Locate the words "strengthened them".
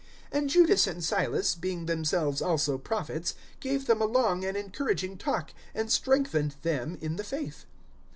5.91-6.97